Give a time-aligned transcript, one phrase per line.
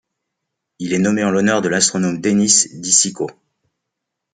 [0.79, 3.27] Il est nommé en l'honneur de l'astronome Dennis di Cicco.